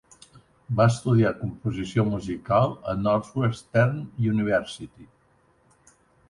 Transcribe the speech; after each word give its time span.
Va 0.77 0.85
estudiar 0.91 1.33
composició 1.41 2.05
musical 2.07 2.73
a 2.95 2.95
Northwestern 3.03 4.01
University. 4.33 5.07